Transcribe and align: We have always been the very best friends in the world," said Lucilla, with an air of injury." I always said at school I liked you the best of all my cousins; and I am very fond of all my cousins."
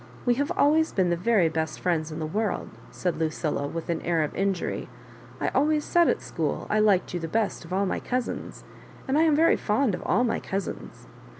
We 0.25 0.33
have 0.33 0.51
always 0.57 0.91
been 0.91 1.11
the 1.11 1.15
very 1.15 1.47
best 1.47 1.79
friends 1.79 2.11
in 2.11 2.17
the 2.17 2.25
world," 2.25 2.69
said 2.89 3.17
Lucilla, 3.19 3.67
with 3.67 3.87
an 3.87 4.01
air 4.01 4.23
of 4.23 4.33
injury." 4.33 4.89
I 5.39 5.49
always 5.49 5.85
said 5.85 6.09
at 6.09 6.23
school 6.23 6.65
I 6.71 6.79
liked 6.79 7.13
you 7.13 7.19
the 7.19 7.27
best 7.27 7.63
of 7.65 7.71
all 7.71 7.85
my 7.85 7.99
cousins; 7.99 8.63
and 9.07 9.15
I 9.15 9.21
am 9.21 9.35
very 9.35 9.57
fond 9.57 9.93
of 9.93 10.01
all 10.03 10.23
my 10.23 10.39
cousins." 10.39 11.05